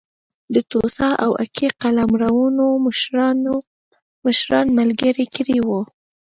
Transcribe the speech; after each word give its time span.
د 0.53 0.55
توسا 0.71 1.09
او 1.23 1.31
اکي 1.43 1.67
قلمرونو 1.81 2.65
مشران 4.25 4.65
ملګري 4.79 5.25
کړي 5.35 5.57
وو. 5.67 5.81